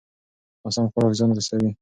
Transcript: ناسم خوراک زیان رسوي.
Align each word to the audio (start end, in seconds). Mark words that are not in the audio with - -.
ناسم 0.63 0.85
خوراک 0.91 1.11
زیان 1.17 1.31
رسوي. 1.37 1.69